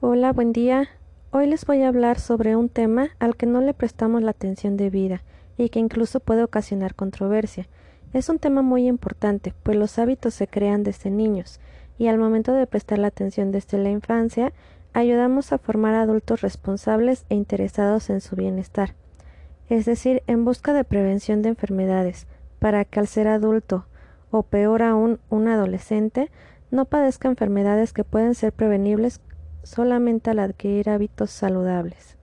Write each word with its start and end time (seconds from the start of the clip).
Hola, 0.00 0.32
buen 0.32 0.52
día. 0.52 0.88
Hoy 1.30 1.46
les 1.46 1.64
voy 1.64 1.82
a 1.82 1.88
hablar 1.88 2.18
sobre 2.18 2.56
un 2.56 2.68
tema 2.68 3.08
al 3.18 3.36
que 3.36 3.46
no 3.46 3.60
le 3.60 3.74
prestamos 3.74 4.22
la 4.22 4.32
atención 4.32 4.76
debida 4.76 5.22
y 5.56 5.70
que 5.70 5.78
incluso 5.78 6.20
puede 6.20 6.42
ocasionar 6.42 6.94
controversia. 6.94 7.66
Es 8.12 8.28
un 8.28 8.38
tema 8.38 8.62
muy 8.62 8.86
importante, 8.86 9.54
pues 9.62 9.76
los 9.76 9.98
hábitos 9.98 10.34
se 10.34 10.46
crean 10.46 10.82
desde 10.82 11.10
niños 11.10 11.58
y 11.98 12.08
al 12.08 12.18
momento 12.18 12.52
de 12.52 12.66
prestar 12.66 12.98
la 12.98 13.08
atención 13.08 13.50
desde 13.50 13.78
la 13.78 13.90
infancia, 13.90 14.52
ayudamos 14.92 15.52
a 15.52 15.58
formar 15.58 15.94
adultos 15.94 16.40
responsables 16.40 17.24
e 17.28 17.34
interesados 17.34 18.10
en 18.10 18.20
su 18.20 18.36
bienestar, 18.36 18.94
es 19.68 19.84
decir, 19.84 20.22
en 20.26 20.44
busca 20.44 20.72
de 20.72 20.84
prevención 20.84 21.42
de 21.42 21.50
enfermedades, 21.50 22.26
para 22.58 22.84
que 22.84 23.00
al 23.00 23.06
ser 23.06 23.28
adulto, 23.28 23.86
o 24.30 24.42
peor 24.42 24.82
aún, 24.82 25.20
un 25.30 25.48
adolescente, 25.48 26.30
no 26.70 26.86
padezca 26.86 27.28
enfermedades 27.28 27.92
que 27.92 28.04
pueden 28.04 28.34
ser 28.34 28.52
prevenibles 28.52 29.20
solamente 29.62 30.30
al 30.30 30.40
adquirir 30.40 30.90
hábitos 30.90 31.30
saludables. 31.30 32.16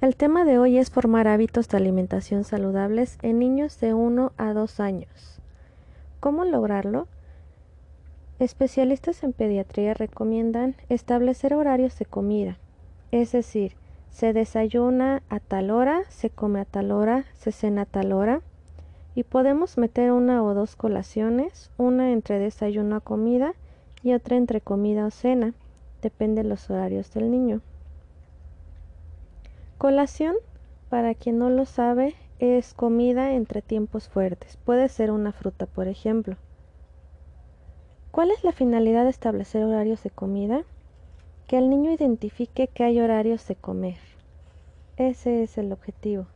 El 0.00 0.14
tema 0.14 0.44
de 0.44 0.58
hoy 0.58 0.78
es 0.78 0.90
formar 0.90 1.26
hábitos 1.26 1.68
de 1.68 1.76
alimentación 1.76 2.44
saludables 2.44 3.18
en 3.22 3.38
niños 3.38 3.80
de 3.80 3.94
1 3.94 4.32
a 4.36 4.52
2 4.52 4.80
años. 4.80 5.40
¿Cómo 6.20 6.44
lograrlo? 6.44 7.08
Especialistas 8.38 9.24
en 9.24 9.32
pediatría 9.32 9.94
recomiendan 9.94 10.76
establecer 10.88 11.54
horarios 11.54 11.98
de 11.98 12.04
comida, 12.04 12.58
es 13.10 13.32
decir, 13.32 13.74
se 14.10 14.32
desayuna 14.32 15.22
a 15.28 15.40
tal 15.40 15.70
hora, 15.70 16.02
se 16.08 16.30
come 16.30 16.60
a 16.60 16.64
tal 16.64 16.92
hora, 16.92 17.24
se 17.34 17.50
cena 17.50 17.82
a 17.82 17.86
tal 17.86 18.12
hora, 18.12 18.42
y 19.18 19.24
podemos 19.24 19.78
meter 19.78 20.12
una 20.12 20.44
o 20.44 20.54
dos 20.54 20.76
colaciones, 20.76 21.72
una 21.76 22.12
entre 22.12 22.38
desayuno 22.38 22.94
a 22.94 23.00
comida 23.00 23.52
y 24.00 24.12
otra 24.12 24.36
entre 24.36 24.60
comida 24.60 25.06
o 25.06 25.10
cena, 25.10 25.54
depende 26.02 26.44
de 26.44 26.48
los 26.48 26.70
horarios 26.70 27.12
del 27.12 27.28
niño. 27.32 27.60
Colación, 29.76 30.36
para 30.88 31.16
quien 31.16 31.36
no 31.36 31.50
lo 31.50 31.66
sabe, 31.66 32.14
es 32.38 32.74
comida 32.74 33.32
entre 33.32 33.60
tiempos 33.60 34.08
fuertes. 34.08 34.56
Puede 34.56 34.88
ser 34.88 35.10
una 35.10 35.32
fruta, 35.32 35.66
por 35.66 35.88
ejemplo. 35.88 36.36
¿Cuál 38.12 38.30
es 38.30 38.44
la 38.44 38.52
finalidad 38.52 39.02
de 39.02 39.10
establecer 39.10 39.64
horarios 39.64 40.04
de 40.04 40.10
comida? 40.10 40.62
Que 41.48 41.58
el 41.58 41.70
niño 41.70 41.90
identifique 41.90 42.68
que 42.68 42.84
hay 42.84 43.00
horarios 43.00 43.48
de 43.48 43.56
comer. 43.56 43.98
Ese 44.96 45.42
es 45.42 45.58
el 45.58 45.72
objetivo, 45.72 46.26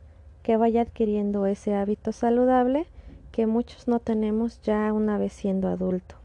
que 0.43 0.57
vaya 0.57 0.81
adquiriendo 0.81 1.47
ese 1.47 1.73
hábito 1.73 2.11
saludable 2.11 2.85
que 3.31 3.47
muchos 3.47 3.87
no 3.87 3.99
tenemos 3.99 4.61
ya 4.61 4.93
una 4.93 5.17
vez 5.17 5.33
siendo 5.33 5.67
adulto. 5.67 6.15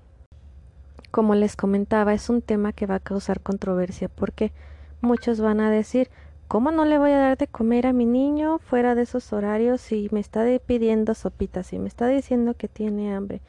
Como 1.10 1.34
les 1.34 1.56
comentaba, 1.56 2.12
es 2.12 2.28
un 2.28 2.42
tema 2.42 2.74
que 2.74 2.84
va 2.84 2.96
a 2.96 3.00
causar 3.00 3.40
controversia 3.40 4.10
porque 4.10 4.52
muchos 5.00 5.40
van 5.40 5.60
a 5.60 5.70
decir, 5.70 6.10
¿Cómo 6.48 6.70
no 6.70 6.86
le 6.86 6.96
voy 6.96 7.10
a 7.10 7.18
dar 7.18 7.36
de 7.36 7.46
comer 7.46 7.86
a 7.86 7.92
mi 7.92 8.06
niño 8.06 8.58
fuera 8.58 8.94
de 8.94 9.02
esos 9.02 9.34
horarios 9.34 9.82
si 9.82 10.08
me 10.12 10.20
está 10.20 10.46
pidiendo 10.64 11.14
sopitas, 11.14 11.74
y 11.74 11.78
me 11.78 11.88
está 11.88 12.06
diciendo 12.06 12.54
que 12.54 12.68
tiene 12.68 13.14
hambre? 13.14 13.42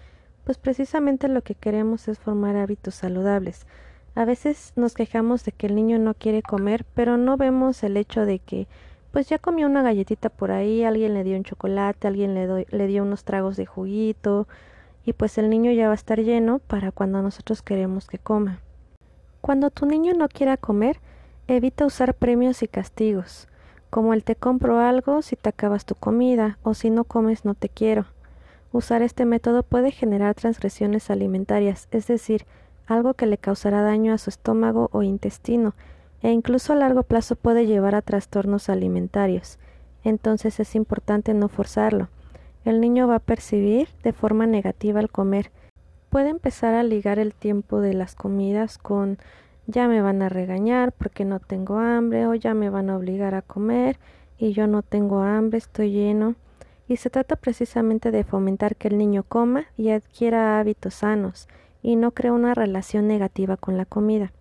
Pues 0.44 0.58
precisamente 0.58 1.30
lo 1.30 1.42
que 1.42 1.56
queremos 1.56 2.09
es 2.09 2.20
formar 2.20 2.58
hábitos 2.58 2.95
saludables. 2.95 3.66
A 4.16 4.26
veces 4.26 4.73
nos 4.76 4.95
quejamos 4.95 5.45
de 5.45 5.54
que 5.54 5.67
el 5.67 5.76
niño 5.76 5.98
no 5.98 6.14
quiere 6.14 6.42
comer, 6.42 6.86
pero 6.94 7.16
no 7.16 7.38
vemos 7.38 7.83
el 7.83 7.95
hecho 7.95 8.26
de 8.26 8.39
que 8.39 8.67
pues 9.12 9.28
ya 9.28 9.40
comió 9.40 9.68
una 9.68 9.82
galletita 9.82 10.30
por 10.30 10.52
ahí, 10.52 10.84
alguien 10.84 11.14
le 11.14 11.24
dio 11.24 11.38
un 11.38 11.44
chocolate, 11.44 12.08
alguien 12.08 12.34
le, 12.34 12.66
le 12.70 12.88
dio 12.88 13.04
unos 13.04 13.24
tragos 13.24 13.58
de 13.58 13.66
juguito, 13.66 14.48
y 15.06 15.14
pues 15.14 15.38
el 15.38 15.50
niño 15.50 15.72
ya 15.72 15.88
va 15.88 15.94
a 15.94 15.96
estar 15.96 16.20
lleno 16.20 16.60
para 16.60 16.92
cuando 16.92 17.22
nosotros 17.22 17.62
queremos 17.62 18.08
que 18.08 18.20
coma. 18.20 18.60
Cuando 19.42 19.70
tu 19.70 19.86
niño 19.86 20.14
no 20.14 20.28
quiera 20.28 20.58
comer, 20.58 21.00
Evita 21.52 21.88
usar 21.88 22.14
premios 22.14 22.61
y 22.61 22.67
castigos, 22.67 23.48
como 23.89 24.14
el 24.14 24.23
te 24.23 24.36
compro 24.36 24.78
algo 24.78 25.23
si 25.23 25.36
te 25.36 25.50
acabas 25.50 25.83
tu 25.83 25.95
comida 25.95 26.60
o 26.62 26.76
si 26.76 26.92
no 26.92 27.06
comes 27.06 27.44
no 27.44 27.56
te 27.56 27.70
quiero. 27.70 28.06
Usar 28.72 29.02
este 29.02 29.26
método 29.26 29.64
puede 29.64 29.89
generar 29.89 30.36
transgresiones 30.36 31.10
alimentarias, 31.10 31.88
es 31.89 32.06
decir, 32.06 32.45
algo 32.86 33.16
que 33.16 33.26
le 33.26 33.39
causará 33.39 33.82
daño 33.82 34.14
a 34.14 34.20
su 34.20 34.30
estómago 34.30 34.89
o 34.92 35.02
intestino, 35.02 35.73
e 36.22 36.32
incluso 36.32 36.74
a 36.74 36.76
largo 36.76 37.04
plazo 37.04 37.36
puede 37.36 37.66
llevar 37.66 37.96
a 37.96 38.02
trastornos 38.02 38.70
alimentarios. 38.70 39.58
Entonces 40.04 40.60
es 40.60 40.76
importante 40.76 41.34
no 41.34 41.50
forzarlo. 41.50 42.10
El 42.66 42.82
niño 42.82 43.08
va 43.08 43.16
a 43.16 43.20
percibir 43.20 43.88
de 44.04 44.14
forma 44.14 44.46
negativa 44.46 45.00
al 45.00 45.10
comer. 45.10 45.52
Puede 46.10 46.30
empezar 46.30 46.74
a 46.74 46.84
ligar 46.84 47.20
el 47.20 47.34
tiempo 47.34 47.82
de 47.82 47.94
las 47.94 48.16
comidas 48.16 48.78
con 48.78 49.18
ya 49.68 49.88
me 49.88 50.02
van 50.02 50.24
a 50.24 50.30
regañar 50.30 50.92
porque 50.92 51.26
no 51.26 51.40
tengo 51.40 51.78
hambre 51.78 52.26
o 52.26 52.34
ya 52.34 52.56
me 52.56 52.72
van 52.72 52.90
a 52.90 52.98
obligar 52.98 53.36
a 53.36 53.44
comer 53.44 53.98
y 54.38 54.54
yo 54.54 54.66
no 54.66 54.82
tengo 54.82 55.22
hambre, 55.22 55.60
estoy 55.60 55.92
lleno. 55.92 56.36
Y 56.88 56.98
se 56.98 57.12
trata 57.12 57.36
precisamente 57.36 58.10
de 58.10 58.24
fomentar 58.24 58.76
que 58.76 58.88
el 58.88 58.98
niño 58.98 59.24
coma 59.24 59.66
y 59.78 59.92
adquiera 59.92 60.60
hábitos 60.60 60.96
sanos 60.96 61.48
y 61.84 61.98
no 61.98 62.12
crea 62.12 62.34
una 62.34 62.56
relación 62.56 63.08
negativa 63.08 63.58
con 63.58 63.78
la 63.78 63.86
comida. 63.86 64.32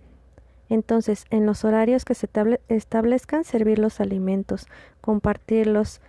Entonces, 0.69 1.25
en 1.31 1.47
los 1.47 1.65
horarios 1.65 2.05
que 2.05 2.15
se 2.15 2.29
establezcan, 2.69 3.45
servir 3.45 3.79
los 3.79 4.01
alimentos, 4.01 4.67
compartirlos. 5.01 6.01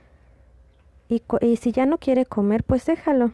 Y, 1.07 1.23
y 1.41 1.57
si 1.57 1.71
ya 1.71 1.85
no 1.85 1.97
quiere 1.97 2.25
comer, 2.25 2.63
pues 2.63 2.85
déjalo. 2.85 3.31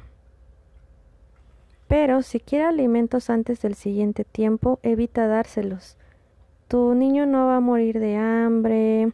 Pero 1.88 2.22
si 2.22 2.40
quiere 2.40 2.66
alimentos 2.66 3.30
antes 3.30 3.62
del 3.62 3.76
siguiente 3.76 4.24
tiempo, 4.24 4.80
evita 4.84 5.28
dárselos. 5.28 5.98
Tu 6.68 6.96
niño 6.96 7.26
no 7.26 7.48
va 7.48 7.58
a 7.58 7.62
morir 7.62 8.00
de 8.00 8.16
hambre, 8.18 9.12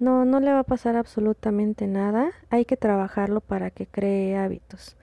no, 0.00 0.24
no 0.24 0.40
le 0.40 0.52
va 0.52 0.60
a 0.60 0.64
pasar 0.64 0.96
absolutamente 0.96 1.86
nada. 1.86 2.30
Hay 2.50 2.64
que 2.64 2.76
trabajarlo 2.76 3.40
para 3.40 3.70
que 3.70 3.86
cree 3.86 4.36
hábitos. 4.36 4.96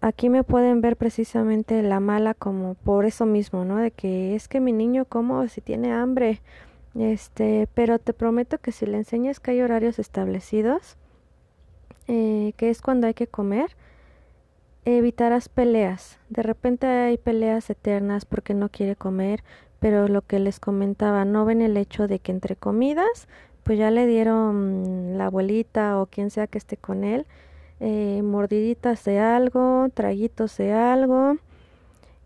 Aquí 0.00 0.30
me 0.30 0.44
pueden 0.44 0.80
ver 0.80 0.96
precisamente 0.96 1.82
la 1.82 2.00
mala 2.00 2.32
como 2.32 2.74
por 2.74 3.04
eso 3.04 3.26
mismo, 3.26 3.64
¿no? 3.64 3.76
De 3.76 3.90
que 3.90 4.34
es 4.34 4.48
que 4.48 4.60
mi 4.60 4.72
niño 4.72 5.04
como 5.04 5.46
si 5.48 5.60
tiene 5.60 5.92
hambre. 5.92 6.40
Este, 6.94 7.68
pero 7.74 7.98
te 7.98 8.12
prometo 8.14 8.58
que 8.58 8.72
si 8.72 8.86
le 8.86 8.96
enseñas 8.96 9.40
que 9.40 9.52
hay 9.52 9.60
horarios 9.60 9.98
establecidos, 9.98 10.96
eh, 12.08 12.54
que 12.56 12.70
es 12.70 12.80
cuando 12.82 13.06
hay 13.06 13.14
que 13.14 13.26
comer, 13.26 13.76
evitarás 14.84 15.48
peleas. 15.48 16.18
De 16.30 16.42
repente 16.42 16.86
hay 16.86 17.18
peleas 17.18 17.68
eternas 17.70 18.24
porque 18.24 18.54
no 18.54 18.68
quiere 18.70 18.96
comer, 18.96 19.44
pero 19.80 20.08
lo 20.08 20.22
que 20.22 20.38
les 20.38 20.60
comentaba, 20.60 21.24
no 21.24 21.44
ven 21.44 21.62
el 21.62 21.76
hecho 21.76 22.08
de 22.08 22.18
que 22.18 22.32
entre 22.32 22.56
comidas, 22.56 23.28
pues 23.62 23.78
ya 23.78 23.90
le 23.90 24.06
dieron 24.06 25.18
la 25.18 25.26
abuelita 25.26 26.00
o 26.00 26.06
quien 26.06 26.30
sea 26.30 26.46
que 26.46 26.58
esté 26.58 26.76
con 26.76 27.04
él, 27.04 27.26
eh, 27.80 28.20
mordiditas 28.22 29.04
de 29.04 29.18
algo, 29.18 29.88
traguitos 29.94 30.56
de 30.58 30.72
algo, 30.72 31.38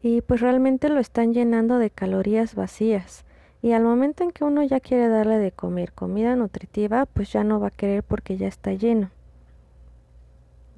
y 0.03 0.21
pues 0.21 0.41
realmente 0.41 0.89
lo 0.89 1.01
están 1.01 1.33
llenando 1.33 1.79
de 1.79 1.91
calorías 1.91 2.55
vacías. 2.55 3.25
Y 3.63 3.73
al 3.73 3.83
momento 3.83 4.23
en 4.25 4.31
que 4.31 4.45
uno 4.45 4.63
ya 4.63 4.81
quiere 4.81 5.09
darle 5.09 5.39
de 5.39 5.51
comer 5.51 5.93
comida 5.93 6.37
nutritiva, 6.37 7.07
pues 7.07 7.33
ya 7.33 7.45
no 7.45 7.61
va 7.61 7.69
a 7.69 7.71
querer 7.71 8.03
porque 8.03 8.37
ya 8.37 8.47
está 8.47 8.75
lleno. 8.75 9.11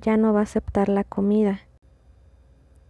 Ya 0.01 0.17
no 0.17 0.33
va 0.33 0.41
a 0.41 0.45
aceptar 0.45 0.89
la 0.89 1.03
comida. 1.03 1.63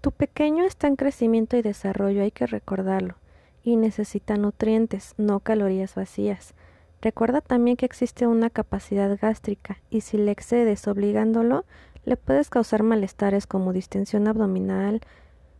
Tu 0.02 0.12
pequeño 0.12 0.64
está 0.64 0.88
en 0.88 0.96
crecimiento 0.96 1.56
y 1.56 1.62
desarrollo, 1.62 2.22
hay 2.22 2.30
que 2.30 2.46
recordarlo, 2.46 3.14
y 3.62 3.76
necesita 3.76 4.36
nutrientes, 4.36 5.14
no 5.16 5.41
calorías 5.41 5.94
vacías. 5.94 6.54
Recuerda 7.02 7.40
también 7.40 7.76
que 7.76 7.86
existe 7.86 8.26
una 8.26 8.50
capacidad 8.50 9.16
gástrica 9.20 9.78
y 9.90 10.00
si 10.00 10.16
le 10.16 10.32
excedes 10.32 10.88
obligándolo, 10.88 11.64
le 12.04 12.16
puedes 12.16 12.50
causar 12.50 12.82
malestares 12.82 13.46
como 13.46 13.72
distensión 13.72 14.28
abdominal, 14.28 15.00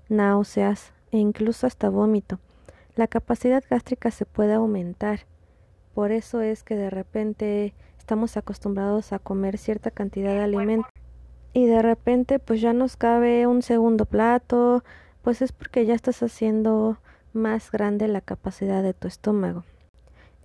náuseas 0.09 0.93
e 1.11 1.19
incluso 1.19 1.67
hasta 1.67 1.89
vómito. 1.89 2.39
La 2.95 3.07
capacidad 3.07 3.63
gástrica 3.69 4.11
se 4.11 4.25
puede 4.25 4.55
aumentar. 4.55 5.21
Por 5.95 6.13
eso 6.13 6.41
es 6.41 6.63
que 6.63 6.77
de 6.77 6.89
repente 6.91 7.75
estamos 7.99 8.37
acostumbrados 8.37 9.13
a 9.13 9.19
comer 9.19 9.59
cierta 9.59 9.91
cantidad 9.91 10.33
de 10.33 10.41
alimentos 10.41 10.91
y 11.53 11.67
de 11.67 11.83
repente 11.83 12.39
pues 12.39 12.61
ya 12.61 12.73
nos 12.73 12.97
cabe 12.97 13.47
un 13.47 13.63
segundo 13.63 14.05
plato, 14.07 14.85
pues 15.23 15.43
es 15.43 15.53
porque 15.53 15.85
ya 15.85 15.95
estás 15.95 16.23
haciendo 16.23 16.99
más 17.33 17.71
grande 17.71 18.09
la 18.09 18.21
capacidad 18.21 18.83
de 18.83 18.95
tu 18.95 19.09
estómago. 19.09 19.65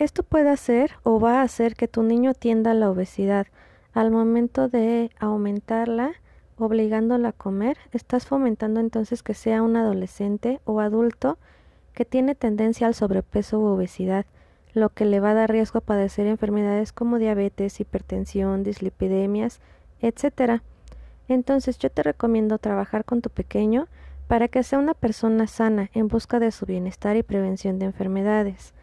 Esto 0.02 0.24
puede 0.24 0.50
hacer 0.50 0.94
o 1.04 1.20
va 1.20 1.42
a 1.42 1.44
hacer 1.44 1.76
que 1.76 1.88
tu 1.88 2.02
niño 2.02 2.34
tienda 2.34 2.72
a 2.72 2.74
la 2.74 2.90
obesidad. 2.90 3.46
Al 3.94 4.10
momento 4.10 4.68
de 4.68 5.12
aumentarla, 5.20 6.14
obligándola 6.58 7.30
a 7.30 7.34
comer, 7.34 7.78
estás 7.92 8.26
fomentando 8.26 8.80
entonces 8.80 9.22
que 9.22 9.36
sea 9.36 9.62
un 9.62 9.76
adolescente 9.76 10.60
o 10.66 10.80
adulto 10.80 11.38
que 11.94 12.04
tiene 12.04 12.34
tendencia 12.34 12.88
al 12.88 12.96
sobrepeso 12.96 13.60
u 13.60 13.66
obesidad, 13.66 14.26
lo 14.74 14.90
que 14.90 15.06
le 15.06 15.20
va 15.20 15.30
a 15.30 15.36
dar 15.36 15.52
riesgo 15.52 15.78
a 15.78 15.84
padecer 15.84 16.26
enfermedades 16.26 16.94
como 16.94 17.20
diabetes, 17.20 17.80
hipertensión, 17.80 18.64
dislipidemias, 18.64 19.62
etcétera. 20.00 20.64
Entonces 21.28 21.78
yo 21.78 21.92
te 21.92 22.02
recomiendo 22.02 22.58
trabajar 22.58 23.06
con 23.06 23.22
tu 23.22 23.30
pequeño 23.30 23.86
para 24.28 24.48
que 24.48 24.64
sea 24.64 24.80
una 24.80 24.96
persona 24.96 25.46
sana 25.46 25.92
en 25.94 26.08
busca 26.08 26.40
de 26.40 26.50
su 26.50 26.66
bienestar 26.66 27.18
y 27.18 27.22
prevención 27.22 27.78
de 27.78 27.86
enfermedades. 27.86 28.74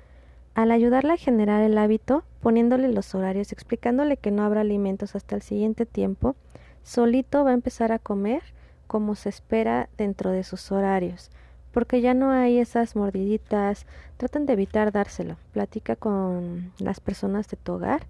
Al 0.58 0.72
ayudarla 0.72 1.12
a 1.12 1.16
generar 1.18 1.62
el 1.62 1.78
hábito, 1.78 2.24
poniéndole 2.40 2.88
los 2.88 3.14
horarios, 3.14 3.52
explicándole 3.52 4.16
que 4.16 4.32
no 4.32 4.42
habrá 4.42 4.62
alimentos 4.62 5.14
hasta 5.14 5.36
el 5.36 5.42
siguiente 5.42 5.86
tiempo, 5.86 6.34
solito 6.82 7.44
va 7.44 7.50
a 7.50 7.54
empezar 7.54 7.92
a 7.92 8.00
comer 8.00 8.42
como 8.88 9.14
se 9.14 9.28
espera 9.28 9.88
dentro 9.96 10.32
de 10.32 10.42
sus 10.42 10.72
horarios, 10.72 11.30
porque 11.70 12.00
ya 12.00 12.12
no 12.12 12.32
hay 12.32 12.58
esas 12.58 12.96
mordiditas, 12.96 13.86
traten 14.16 14.46
de 14.46 14.54
evitar 14.54 14.90
dárselo, 14.90 15.36
platica 15.52 15.94
con 15.94 16.72
las 16.80 16.98
personas 16.98 17.46
de 17.46 17.56
tu 17.56 17.74
hogar 17.74 18.02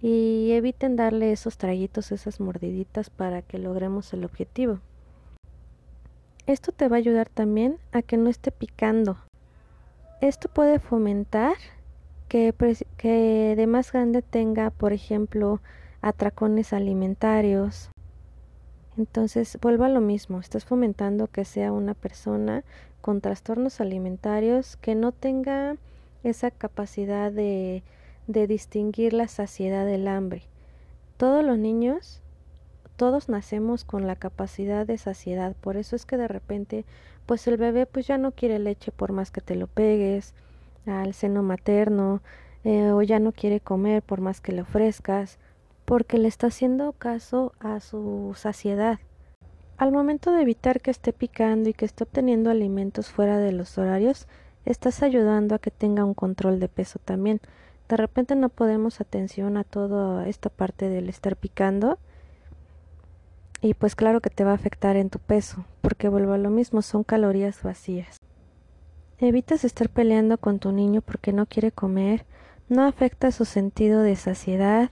y 0.00 0.52
eviten 0.52 0.94
darle 0.94 1.32
esos 1.32 1.58
traguitos, 1.58 2.12
esas 2.12 2.38
mordiditas 2.38 3.10
para 3.10 3.42
que 3.42 3.58
logremos 3.58 4.12
el 4.12 4.24
objetivo. 4.24 4.78
Esto 6.46 6.70
te 6.70 6.86
va 6.86 6.94
a 6.94 6.98
ayudar 7.00 7.28
también 7.28 7.78
a 7.90 8.02
que 8.02 8.16
no 8.16 8.30
esté 8.30 8.52
picando. 8.52 9.16
Esto 10.20 10.48
puede 10.48 10.78
fomentar 10.78 11.54
que, 12.30 13.54
de 13.56 13.66
más 13.66 13.92
grande 13.92 14.22
tenga, 14.22 14.70
por 14.70 14.94
ejemplo, 14.94 15.60
atracones 16.00 16.72
alimentarios. 16.72 17.90
Entonces, 18.96 19.58
vuelvo 19.60 19.84
a 19.84 19.90
lo 19.90 20.00
mismo, 20.00 20.40
estás 20.40 20.64
fomentando 20.64 21.26
que 21.26 21.44
sea 21.44 21.72
una 21.72 21.92
persona 21.92 22.64
con 23.02 23.20
trastornos 23.20 23.80
alimentarios 23.82 24.76
que 24.76 24.94
no 24.94 25.12
tenga 25.12 25.76
esa 26.22 26.50
capacidad 26.50 27.30
de 27.30 27.82
de 28.30 28.46
distinguir 28.46 29.12
la 29.12 29.28
saciedad 29.28 29.84
del 29.84 30.06
hambre. 30.06 30.42
Todos 31.16 31.44
los 31.44 31.58
niños, 31.58 32.20
todos 32.96 33.28
nacemos 33.28 33.84
con 33.84 34.06
la 34.06 34.16
capacidad 34.16 34.86
de 34.86 34.98
saciedad, 34.98 35.56
por 35.60 35.76
eso 35.76 35.96
es 35.96 36.06
que 36.06 36.16
de 36.16 36.28
repente, 36.28 36.84
pues 37.26 37.46
el 37.48 37.56
bebé 37.56 37.86
pues 37.86 38.06
ya 38.06 38.18
no 38.18 38.30
quiere 38.32 38.58
leche 38.58 38.92
por 38.92 39.12
más 39.12 39.30
que 39.30 39.40
te 39.40 39.56
lo 39.56 39.66
pegues 39.66 40.32
al 40.86 41.14
seno 41.14 41.42
materno, 41.42 42.22
eh, 42.64 42.90
o 42.92 43.02
ya 43.02 43.18
no 43.18 43.32
quiere 43.32 43.60
comer 43.60 44.02
por 44.02 44.20
más 44.20 44.40
que 44.40 44.52
le 44.52 44.62
ofrezcas, 44.62 45.38
porque 45.84 46.18
le 46.18 46.28
está 46.28 46.48
haciendo 46.48 46.92
caso 46.92 47.52
a 47.60 47.80
su 47.80 48.32
saciedad. 48.36 48.98
Al 49.76 49.92
momento 49.92 50.32
de 50.32 50.42
evitar 50.42 50.80
que 50.80 50.90
esté 50.90 51.12
picando 51.12 51.70
y 51.70 51.72
que 51.72 51.86
esté 51.86 52.04
obteniendo 52.04 52.50
alimentos 52.50 53.10
fuera 53.10 53.38
de 53.38 53.52
los 53.52 53.78
horarios, 53.78 54.28
estás 54.64 55.02
ayudando 55.02 55.54
a 55.54 55.58
que 55.58 55.70
tenga 55.70 56.04
un 56.04 56.14
control 56.14 56.60
de 56.60 56.68
peso 56.68 56.98
también 56.98 57.40
de 57.90 57.96
repente 57.96 58.36
no 58.36 58.50
podemos 58.50 59.00
atención 59.00 59.56
a 59.56 59.64
toda 59.64 60.28
esta 60.28 60.48
parte 60.48 60.88
del 60.88 61.08
estar 61.08 61.34
picando 61.34 61.98
y 63.60 63.74
pues 63.74 63.96
claro 63.96 64.20
que 64.20 64.30
te 64.30 64.44
va 64.44 64.52
a 64.52 64.54
afectar 64.54 64.96
en 64.96 65.10
tu 65.10 65.18
peso, 65.18 65.64
porque 65.82 66.08
vuelvo 66.08 66.32
a 66.32 66.38
lo 66.38 66.50
mismo, 66.50 66.82
son 66.82 67.02
calorías 67.02 67.62
vacías. 67.62 68.16
Evitas 69.22 69.64
estar 69.64 69.90
peleando 69.90 70.38
con 70.38 70.58
tu 70.58 70.72
niño 70.72 71.02
porque 71.02 71.34
no 71.34 71.44
quiere 71.44 71.72
comer, 71.72 72.24
no 72.70 72.84
afecta 72.84 73.30
su 73.32 73.44
sentido 73.44 74.02
de 74.02 74.16
saciedad. 74.16 74.90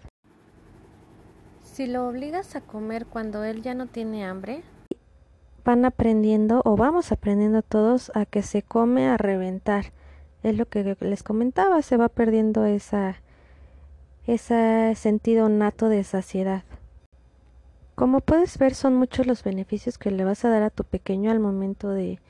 Si 1.65 1.87
lo 1.87 2.07
obligas 2.07 2.55
a 2.55 2.61
comer 2.61 3.07
cuando 3.07 3.43
él 3.43 3.63
ya 3.63 3.73
no 3.73 3.87
tiene 3.87 4.27
hambre, 4.27 4.63
van 5.65 5.87
aprendiendo 5.87 6.61
o 6.67 6.77
vamos 6.77 7.11
aprendiendo 7.11 7.63
todos 7.63 8.13
a 8.15 8.27
que 8.27 8.43
se 8.43 8.63
come 8.63 9.09
a 9.09 9.17
reventar 9.17 9.93
es 10.43 10.57
lo 10.57 10.67
que 10.67 10.97
les 11.01 11.23
comentaba, 11.23 11.83
se 11.83 11.97
va 11.97 12.09
perdiendo 12.09 12.65
esa, 12.65 13.17
ese 14.27 14.95
sentido 14.95 15.49
nato 15.49 15.89
de 15.89 16.05
saciedad. 16.05 16.65
Como 17.95 18.21
puedes 18.21 18.59
ver, 18.59 18.75
son 18.75 18.95
muchos 18.95 19.27
los 19.27 19.43
beneficios 19.43 19.99
que 19.99 20.11
le 20.11 20.25
vas 20.25 20.45
a 20.45 20.51
dar 20.51 20.63
a 20.63 20.71
tu 20.71 20.85
pequeño 20.85 21.31
al 21.31 21.41
momento 21.41 21.89
de, 21.89 22.21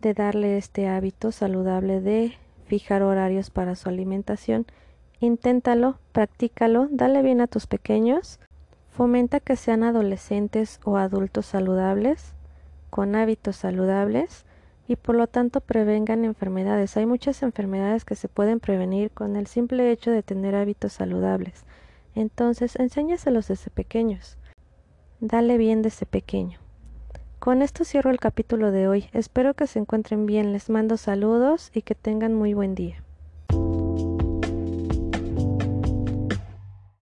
de 0.00 0.14
darle 0.14 0.56
este 0.56 0.88
hábito 0.88 1.32
saludable 1.32 2.00
de 2.00 2.34
fijar 2.66 3.02
horarios 3.02 3.50
para 3.50 3.76
su 3.76 3.88
alimentación. 3.88 4.66
Inténtalo, 5.20 5.98
practícalo, 6.12 6.88
dale 6.90 7.22
bien 7.22 7.40
a 7.40 7.46
tus 7.46 7.66
pequeños, 7.66 8.40
fomenta 8.90 9.40
que 9.40 9.56
sean 9.56 9.82
adolescentes 9.82 10.80
o 10.84 10.96
adultos 10.96 11.46
saludables, 11.46 12.34
con 12.88 13.14
hábitos 13.14 13.56
saludables, 13.56 14.44
y 14.88 14.96
por 14.96 15.14
lo 15.14 15.28
tanto 15.28 15.60
prevengan 15.60 16.24
enfermedades. 16.24 16.96
Hay 16.96 17.06
muchas 17.06 17.44
enfermedades 17.44 18.04
que 18.04 18.16
se 18.16 18.26
pueden 18.26 18.58
prevenir 18.58 19.12
con 19.12 19.36
el 19.36 19.46
simple 19.46 19.92
hecho 19.92 20.10
de 20.10 20.24
tener 20.24 20.56
hábitos 20.56 20.94
saludables. 20.94 21.64
Entonces, 22.16 22.74
enséñaselos 22.74 23.46
desde 23.46 23.70
pequeños. 23.70 24.36
Dale 25.20 25.58
bien 25.58 25.82
desde 25.82 26.06
pequeño. 26.06 26.58
Con 27.40 27.62
esto 27.62 27.86
cierro 27.86 28.10
el 28.10 28.20
capítulo 28.20 28.70
de 28.70 28.86
hoy. 28.86 29.06
Espero 29.14 29.54
que 29.54 29.66
se 29.66 29.78
encuentren 29.78 30.26
bien. 30.26 30.52
Les 30.52 30.68
mando 30.68 30.98
saludos 30.98 31.70
y 31.72 31.80
que 31.80 31.94
tengan 31.94 32.34
muy 32.34 32.52
buen 32.52 32.74
día. 32.74 33.02